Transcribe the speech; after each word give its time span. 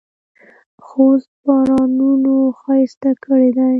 خوست 0.85 1.29
بارانونو 1.45 2.35
ښایسته 2.59 3.11
کړی 3.23 3.49
دی. 3.57 3.69